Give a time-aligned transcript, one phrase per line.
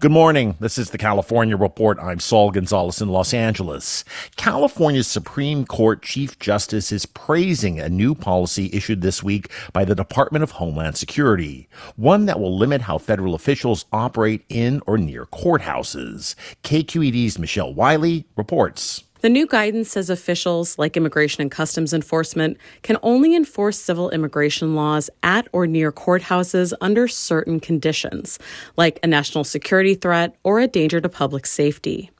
[0.00, 0.56] Good morning.
[0.58, 1.98] This is the California Report.
[2.00, 4.04] I'm Saul Gonzalez in Los Angeles.
[4.36, 9.94] California's Supreme Court Chief Justice is praising a new policy issued this week by the
[9.94, 15.26] Department of Homeland Security, one that will limit how federal officials operate in or near
[15.26, 16.34] courthouses.
[16.64, 19.04] KQED's Michelle Wiley reports.
[19.24, 24.74] The new guidance says officials, like Immigration and Customs Enforcement, can only enforce civil immigration
[24.74, 28.38] laws at or near courthouses under certain conditions,
[28.76, 32.10] like a national security threat or a danger to public safety.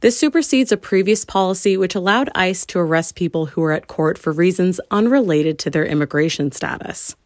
[0.00, 4.18] This supersedes a previous policy which allowed ICE to arrest people who were at court
[4.18, 7.16] for reasons unrelated to their immigration status.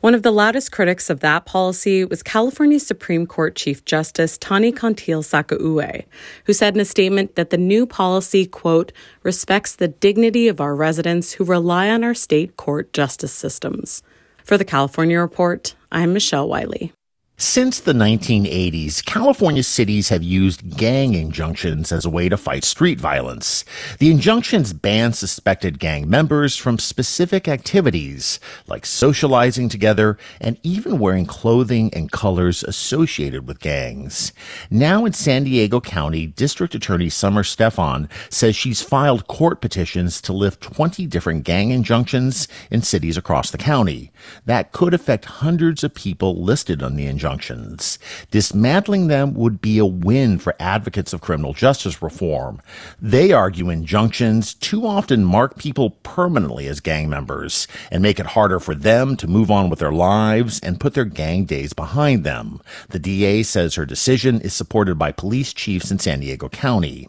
[0.00, 4.72] One of the loudest critics of that policy was California Supreme Court Chief Justice Tani
[4.72, 6.04] Cantil Sakauye,
[6.44, 8.92] who said in a statement that the new policy, quote,
[9.22, 14.02] respects the dignity of our residents who rely on our state court justice systems.
[14.44, 16.92] For the California Report, I'm Michelle Wiley.
[17.40, 22.98] Since the 1980s, California cities have used gang injunctions as a way to fight street
[22.98, 23.64] violence.
[24.00, 31.26] The injunctions ban suspected gang members from specific activities, like socializing together and even wearing
[31.26, 34.32] clothing and colors associated with gangs.
[34.68, 40.32] Now in San Diego County, District Attorney Summer Stephan says she's filed court petitions to
[40.32, 44.10] lift 20 different gang injunctions in cities across the county.
[44.44, 47.98] That could affect hundreds of people listed on the injunction injunctions.
[48.30, 52.62] Dismantling them would be a win for advocates of criminal justice reform.
[53.00, 58.58] They argue injunctions too often mark people permanently as gang members and make it harder
[58.58, 62.62] for them to move on with their lives and put their gang days behind them.
[62.88, 67.08] The DA says her decision is supported by police chiefs in San Diego County.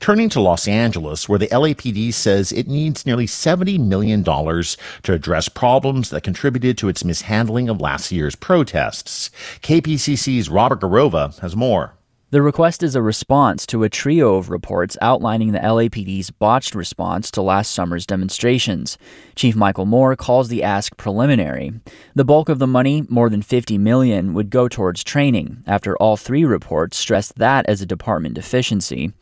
[0.00, 5.48] Turning to Los Angeles, where the LAPD says it needs nearly $70 million to address
[5.48, 9.30] problems that contributed to its mishandling of last year's protests.
[9.62, 11.96] KPCC's Robert Garrova has more.
[12.30, 17.30] The request is a response to a trio of reports outlining the LAPD's botched response
[17.30, 18.98] to last summer's demonstrations.
[19.36, 21.72] Chief Michael Moore calls the ask preliminary.
[22.16, 26.16] The bulk of the money, more than 50 million, would go towards training, after all
[26.16, 29.12] three reports stressed that as a department deficiency.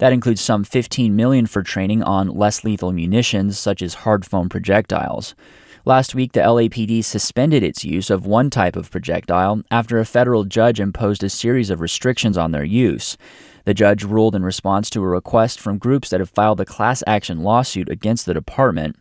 [0.00, 4.48] That includes some 15 million for training on less lethal munitions such as hard foam
[4.48, 5.34] projectiles.
[5.84, 10.44] Last week, the LAPD suspended its use of one type of projectile after a federal
[10.44, 13.18] judge imposed a series of restrictions on their use.
[13.66, 17.02] The judge ruled in response to a request from groups that have filed a class
[17.06, 18.96] action lawsuit against the department.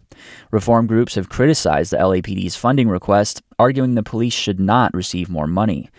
[0.52, 5.48] Reform groups have criticized the LAPD's funding request, arguing the police should not receive more
[5.48, 5.90] money.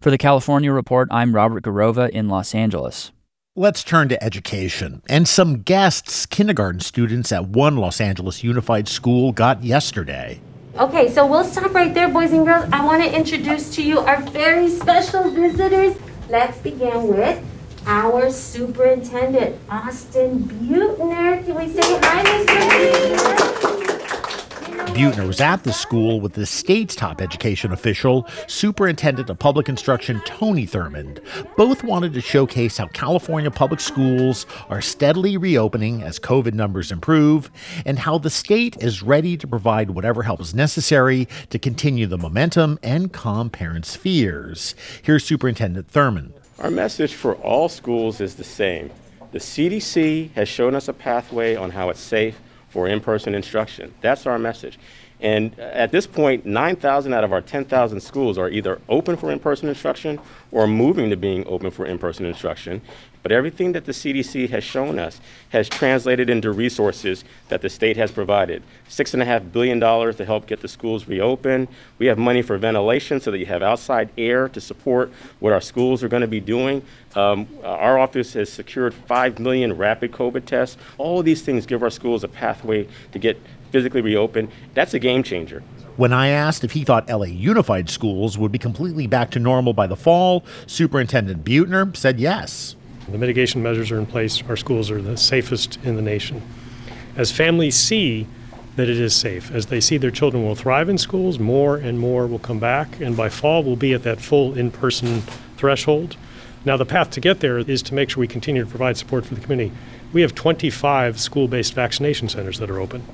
[0.00, 3.12] For the California Report, I'm Robert Garrova in Los Angeles.
[3.58, 5.00] Let's turn to education.
[5.08, 10.42] And some guests kindergarten students at one Los Angeles Unified School got yesterday.
[10.76, 12.68] Okay, so we'll stop right there, boys and girls.
[12.70, 15.96] I want to introduce to you our very special visitors.
[16.28, 17.42] Let's begin with
[17.86, 21.42] our superintendent, Austin Beutner.
[21.46, 23.16] Can we say hi, Mr.
[23.16, 23.65] Beutner?
[24.96, 30.22] Beutner was at the school with the state's top education official, Superintendent of Public Instruction
[30.24, 31.22] Tony Thurmond.
[31.54, 37.50] Both wanted to showcase how California public schools are steadily reopening as COVID numbers improve,
[37.84, 42.16] and how the state is ready to provide whatever help is necessary to continue the
[42.16, 44.74] momentum and calm parents' fears.
[45.02, 46.32] Here's Superintendent Thurmond.
[46.58, 48.90] Our message for all schools is the same
[49.32, 52.40] The CDC has shown us a pathway on how it's safe
[52.76, 53.94] for in person instruction.
[54.02, 54.78] That's our message.
[55.18, 59.38] And at this point, 9,000 out of our 10,000 schools are either open for in
[59.38, 60.20] person instruction
[60.52, 62.82] or moving to being open for in person instruction.
[63.26, 67.96] But everything that the CDC has shown us has translated into resources that the state
[67.96, 68.62] has provided.
[68.88, 71.66] $6.5 billion to help get the schools reopened.
[71.98, 75.60] We have money for ventilation so that you have outside air to support what our
[75.60, 76.82] schools are going to be doing.
[77.16, 80.76] Um, our office has secured 5 million rapid COVID tests.
[80.96, 83.42] All of these things give our schools a pathway to get
[83.72, 84.52] physically reopened.
[84.74, 85.64] That's a game changer.
[85.96, 89.72] When I asked if he thought LA Unified Schools would be completely back to normal
[89.72, 92.76] by the fall, Superintendent Beutner said yes.
[93.08, 94.42] The mitigation measures are in place.
[94.48, 96.42] Our schools are the safest in the nation.
[97.16, 98.26] As families see
[98.74, 101.98] that it is safe, as they see their children will thrive in schools, more and
[101.98, 105.22] more will come back, and by fall we'll be at that full in person
[105.56, 106.16] threshold.
[106.64, 109.24] Now, the path to get there is to make sure we continue to provide support
[109.24, 109.72] for the community.
[110.12, 113.04] We have 25 school based vaccination centers that are open,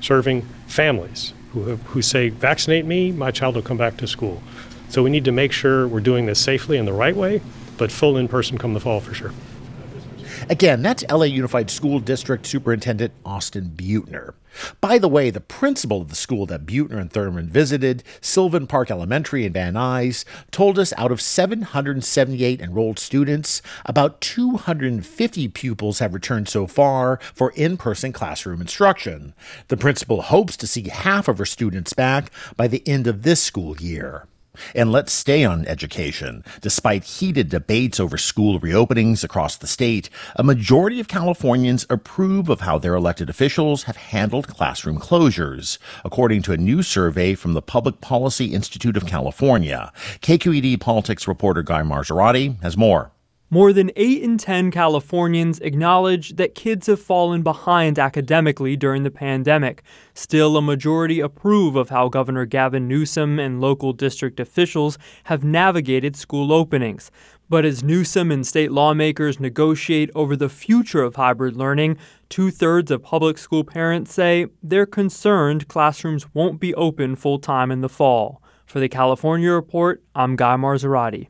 [0.00, 4.42] serving families who, who say, Vaccinate me, my child will come back to school.
[4.90, 7.40] So we need to make sure we're doing this safely and the right way
[7.78, 9.32] but full in person come the fall for sure.
[10.48, 14.34] Again, that's LA Unified School District Superintendent Austin Beutner.
[14.80, 18.90] By the way, the principal of the school that Beutner and Thurmond visited, Sylvan Park
[18.90, 26.14] Elementary in Van Nuys, told us out of 778 enrolled students, about 250 pupils have
[26.14, 29.34] returned so far for in person classroom instruction.
[29.68, 33.42] The principal hopes to see half of her students back by the end of this
[33.42, 34.26] school year.
[34.74, 36.44] And let's stay on education.
[36.60, 42.60] Despite heated debates over school reopenings across the state, a majority of Californians approve of
[42.60, 47.62] how their elected officials have handled classroom closures, according to a new survey from the
[47.62, 49.92] Public Policy Institute of California.
[50.20, 53.12] KQED politics reporter Guy Marzorati has more.
[53.50, 59.10] More than 8 in 10 Californians acknowledge that kids have fallen behind academically during the
[59.10, 59.82] pandemic.
[60.12, 66.14] Still, a majority approve of how Governor Gavin Newsom and local district officials have navigated
[66.14, 67.10] school openings.
[67.48, 71.96] But as Newsom and state lawmakers negotiate over the future of hybrid learning,
[72.28, 77.70] two thirds of public school parents say they're concerned classrooms won't be open full time
[77.70, 78.42] in the fall.
[78.66, 81.28] For the California Report, I'm Guy Marzorati.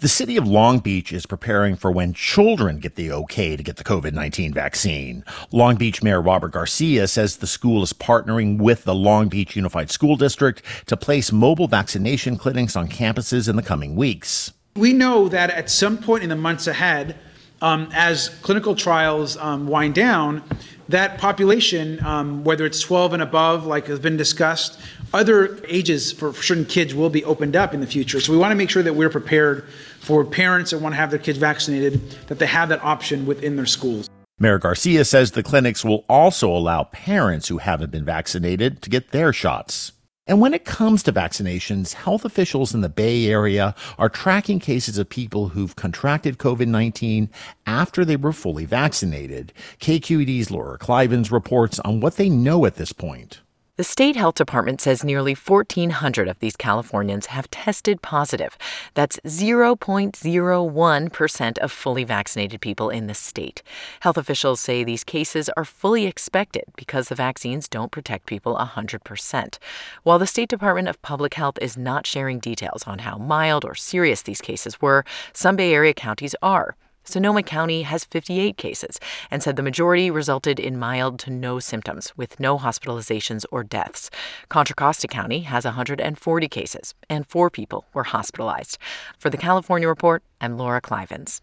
[0.00, 3.76] The city of Long Beach is preparing for when children get the okay to get
[3.76, 5.24] the COVID 19 vaccine.
[5.52, 9.90] Long Beach Mayor Robert Garcia says the school is partnering with the Long Beach Unified
[9.90, 14.52] School District to place mobile vaccination clinics on campuses in the coming weeks.
[14.74, 17.16] We know that at some point in the months ahead,
[17.62, 20.42] um, as clinical trials um, wind down,
[20.90, 24.78] that population, um, whether it's 12 and above, like has been discussed,
[25.12, 28.20] other ages for certain kids will be opened up in the future.
[28.20, 29.64] So we want to make sure that we're prepared
[30.00, 33.56] for parents that want to have their kids vaccinated, that they have that option within
[33.56, 34.08] their schools.
[34.38, 39.10] Mayor Garcia says the clinics will also allow parents who haven't been vaccinated to get
[39.10, 39.92] their shots.
[40.28, 44.98] And when it comes to vaccinations, health officials in the Bay Area are tracking cases
[44.98, 47.30] of people who've contracted COVID 19
[47.64, 49.52] after they were fully vaccinated.
[49.80, 53.40] KQED's Laura Klivans reports on what they know at this point.
[53.76, 58.56] The state health department says nearly 1,400 of these Californians have tested positive.
[58.94, 63.62] That's 0.01% of fully vaccinated people in the state.
[64.00, 69.58] Health officials say these cases are fully expected because the vaccines don't protect people 100%.
[70.04, 73.74] While the State Department of Public Health is not sharing details on how mild or
[73.74, 75.04] serious these cases were,
[75.34, 76.76] some Bay Area counties are.
[77.06, 78.98] Sonoma County has 58 cases
[79.30, 84.10] and said the majority resulted in mild to no symptoms with no hospitalizations or deaths.
[84.48, 88.76] Contra Costa County has 140 cases and four people were hospitalized.
[89.18, 91.42] For the California Report, I'm Laura Klivans.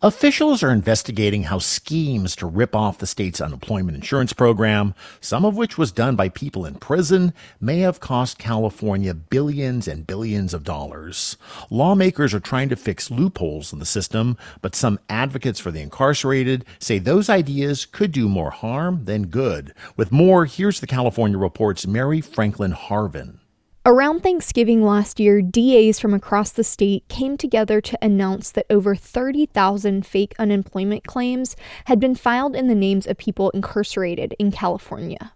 [0.00, 5.56] Officials are investigating how schemes to rip off the state's unemployment insurance program, some of
[5.56, 10.62] which was done by people in prison, may have cost California billions and billions of
[10.62, 11.36] dollars.
[11.68, 16.64] Lawmakers are trying to fix loopholes in the system, but some advocates for the incarcerated
[16.78, 19.74] say those ideas could do more harm than good.
[19.96, 23.40] With more, here's the California Report's Mary Franklin Harvin.
[23.88, 28.94] Around Thanksgiving last year, DAs from across the state came together to announce that over
[28.94, 35.32] 30,000 fake unemployment claims had been filed in the names of people incarcerated in California.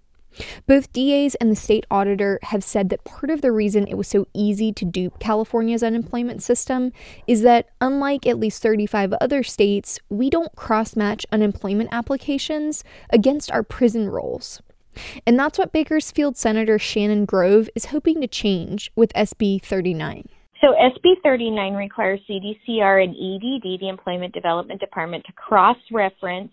[0.67, 4.09] Both DAs and the state auditor have said that part of the reason it was
[4.09, 6.93] so easy to dupe California's unemployment system
[7.27, 13.51] is that, unlike at least 35 other states, we don't cross match unemployment applications against
[13.51, 14.61] our prison rolls.
[15.27, 20.29] And that's what Bakersfield Senator Shannon Grove is hoping to change with SB 39.
[20.61, 26.53] So SB 39 requires CDCR and EDD, the Employment Development Department, to cross-reference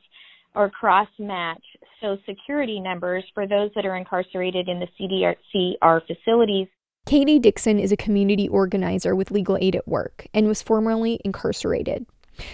[0.56, 1.64] or cross-match
[2.02, 6.68] Social Security numbers for those that are incarcerated in the CDCR facilities.
[7.06, 12.06] Katie Dixon is a community organizer with Legal Aid at Work and was formerly incarcerated.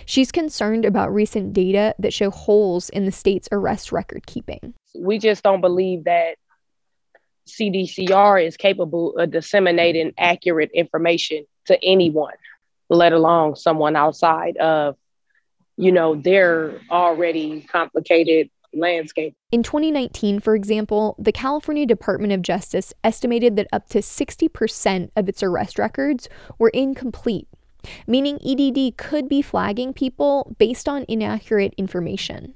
[0.05, 4.73] She's concerned about recent data that show holes in the state's arrest record keeping.
[4.97, 6.37] We just don't believe that
[7.47, 12.33] CDCR is capable of disseminating accurate information to anyone,
[12.89, 14.95] let alone someone outside of,
[15.77, 19.35] you know, their already complicated landscape.
[19.51, 25.29] In 2019, for example, the California Department of Justice estimated that up to 60% of
[25.29, 26.27] its arrest records
[26.57, 27.47] were incomplete,
[28.07, 32.53] meaning EDD could be flagging people based on inaccurate information.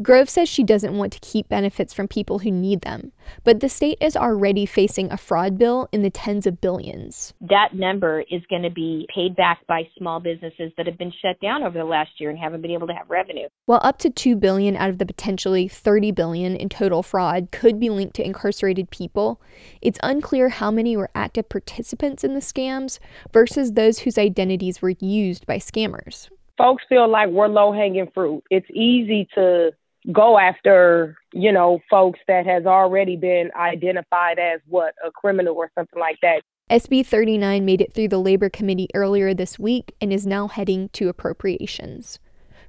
[0.00, 3.10] Grove says she doesn't want to keep benefits from people who need them,
[3.42, 7.34] but the state is already facing a fraud bill in the tens of billions.
[7.40, 11.40] That number is going to be paid back by small businesses that have been shut
[11.40, 13.48] down over the last year and haven't been able to have revenue.
[13.66, 17.80] While up to 2 billion out of the potentially 30 billion in total fraud could
[17.80, 19.42] be linked to incarcerated people,
[19.82, 23.00] it's unclear how many were active participants in the scams
[23.32, 26.28] versus those whose identities were used by scammers.
[26.56, 28.44] Folks feel like we're low hanging fruit.
[28.48, 29.72] It's easy to
[30.12, 35.70] go after, you know, folks that has already been identified as what, a criminal or
[35.76, 36.42] something like that.
[36.70, 40.90] SB 39 made it through the Labor Committee earlier this week and is now heading
[40.90, 42.18] to appropriations.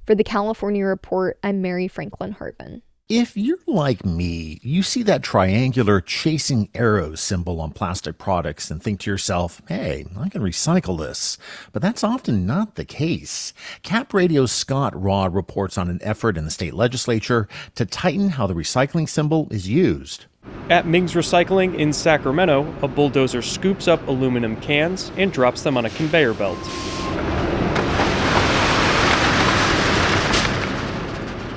[0.06, 2.80] For the California Report, I'm Mary Franklin Harvin.
[3.10, 8.80] If you're like me, you see that triangular chasing arrows symbol on plastic products and
[8.80, 11.36] think to yourself, hey, I can recycle this.
[11.72, 13.52] But that's often not the case.
[13.82, 18.46] Cap Radio's Scott Rodd reports on an effort in the state legislature to tighten how
[18.46, 20.26] the recycling symbol is used.
[20.68, 25.84] At Ming's Recycling in Sacramento, a bulldozer scoops up aluminum cans and drops them on
[25.84, 26.58] a conveyor belt.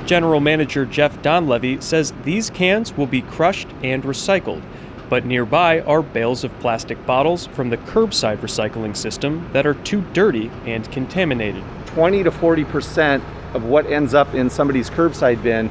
[0.05, 4.61] General Manager Jeff Donlevy says these cans will be crushed and recycled,
[5.09, 10.01] but nearby are bales of plastic bottles from the curbside recycling system that are too
[10.13, 11.63] dirty and contaminated.
[11.87, 15.69] 20 to 40 percent of what ends up in somebody's curbside bin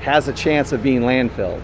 [0.00, 1.60] has a chance of being landfilled.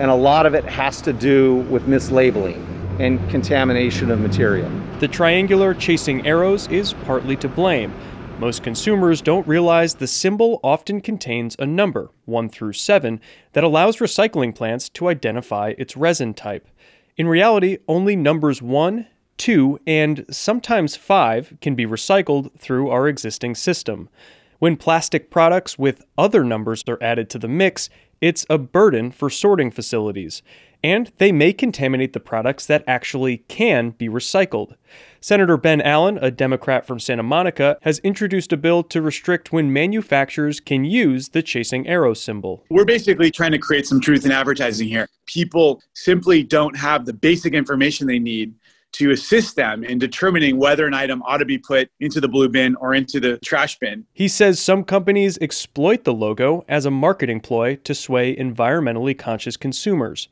[0.00, 2.64] And a lot of it has to do with mislabeling
[2.98, 4.70] and contamination of material.
[5.00, 7.92] The triangular chasing arrows is partly to blame.
[8.38, 13.20] Most consumers don't realize the symbol often contains a number, 1 through 7,
[13.52, 16.68] that allows recycling plants to identify its resin type.
[17.16, 23.56] In reality, only numbers 1, 2, and sometimes 5 can be recycled through our existing
[23.56, 24.08] system.
[24.60, 29.30] When plastic products with other numbers are added to the mix, it's a burden for
[29.30, 30.42] sorting facilities,
[30.82, 34.74] and they may contaminate the products that actually can be recycled.
[35.20, 39.72] Senator Ben Allen, a Democrat from Santa Monica, has introduced a bill to restrict when
[39.72, 42.64] manufacturers can use the chasing arrow symbol.
[42.70, 45.08] We're basically trying to create some truth in advertising here.
[45.26, 48.54] People simply don't have the basic information they need
[48.92, 52.48] to assist them in determining whether an item ought to be put into the blue
[52.48, 54.04] bin or into the trash bin.
[54.12, 59.56] He says some companies exploit the logo as a marketing ploy to sway environmentally conscious
[59.56, 60.28] consumers.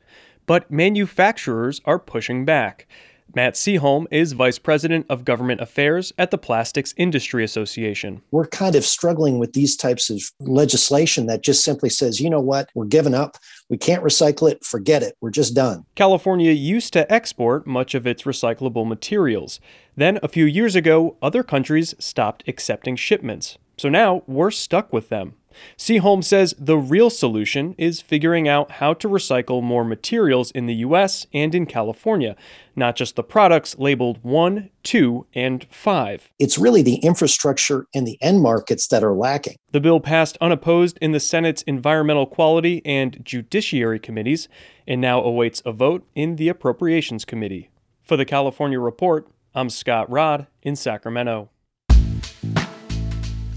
[0.46, 2.86] But manufacturers are pushing back.
[3.34, 8.22] Matt Seaholm is Vice President of Government Affairs at the Plastics Industry Association.
[8.30, 12.40] We're kind of struggling with these types of legislation that just simply says, you know
[12.40, 13.36] what, we're giving up.
[13.68, 14.64] We can't recycle it.
[14.64, 15.16] Forget it.
[15.20, 15.86] We're just done.
[15.96, 19.58] California used to export much of its recyclable materials.
[19.96, 23.58] Then, a few years ago, other countries stopped accepting shipments.
[23.76, 25.34] So now we're stuck with them.
[25.76, 30.74] Seaholm says the real solution is figuring out how to recycle more materials in the
[30.76, 32.36] US and in California,
[32.74, 36.30] not just the products labeled 1, 2, and 5.
[36.38, 39.56] It's really the infrastructure and the end markets that are lacking.
[39.72, 44.48] The bill passed unopposed in the Senate's Environmental Quality and Judiciary Committees
[44.86, 47.70] and now awaits a vote in the Appropriations Committee.
[48.02, 51.50] For the California Report, I'm Scott Rodd in Sacramento.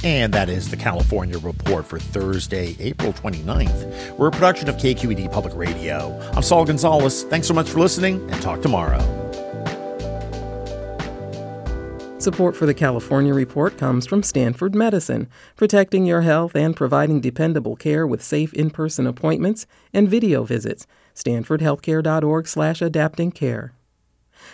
[0.03, 4.17] And that is the California Report for Thursday, April 29th.
[4.17, 6.17] We're a production of KQED Public Radio.
[6.33, 7.23] I'm Saul Gonzalez.
[7.23, 8.99] Thanks so much for listening and talk tomorrow.
[12.19, 15.27] Support for the California Report comes from Stanford Medicine,
[15.57, 20.87] protecting your health and providing dependable care with safe in-person appointments and video visits.
[21.15, 23.73] StanfordHealthcare.org slash adapting care.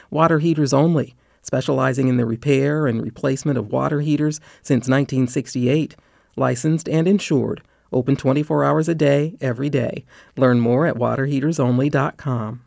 [0.10, 5.96] Water heaters only specializing in the repair and replacement of water heaters since 1968.
[6.36, 7.62] Licensed and insured.
[7.94, 10.06] Open 24 hours a day, every day.
[10.36, 12.62] Learn more at waterheatersonly.com.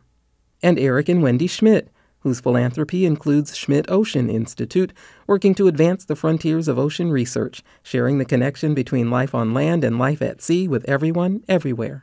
[0.62, 4.92] And Eric and Wendy Schmidt, whose philanthropy includes Schmidt Ocean Institute,
[5.26, 9.84] working to advance the frontiers of ocean research, sharing the connection between life on land
[9.84, 12.02] and life at sea with everyone, everywhere.